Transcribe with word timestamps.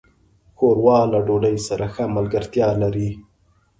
ښوروا 0.57 0.99
له 1.13 1.19
ډوډۍ 1.27 1.57
سره 1.67 1.85
ښه 1.93 2.03
ملګرتیا 2.15 2.69
لري. 2.81 3.09